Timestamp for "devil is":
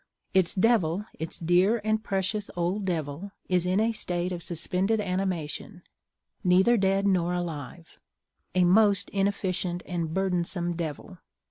2.85-3.67